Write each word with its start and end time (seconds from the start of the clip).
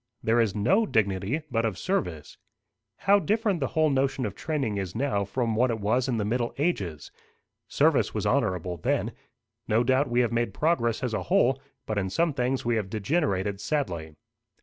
There 0.23 0.39
is 0.41 0.55
no 0.55 0.87
dignity 0.87 1.43
but 1.51 1.63
of 1.63 1.77
service. 1.77 2.39
How 2.97 3.19
different 3.19 3.59
the 3.59 3.67
whole 3.67 3.91
notion 3.91 4.25
of 4.25 4.33
training 4.33 4.77
is 4.77 4.95
now 4.95 5.25
from 5.25 5.53
what 5.55 5.69
it 5.69 5.79
was 5.79 6.07
in 6.07 6.17
the 6.17 6.25
middle 6.25 6.55
ages! 6.57 7.11
Service 7.67 8.11
was 8.11 8.25
honourable 8.25 8.77
then. 8.77 9.11
No 9.67 9.83
doubt 9.83 10.09
we 10.09 10.21
have 10.21 10.31
made 10.31 10.55
progress 10.55 11.03
as 11.03 11.13
a 11.13 11.21
whole, 11.29 11.61
but 11.85 11.99
in 11.99 12.09
some 12.09 12.33
things 12.33 12.65
we 12.65 12.77
have 12.77 12.89
degenerated 12.89 13.61
sadly. 13.61 14.15